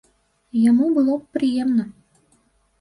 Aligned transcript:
Яму 0.69 0.85
было 0.97 1.13
б 1.21 1.39
прыемна. 1.39 1.89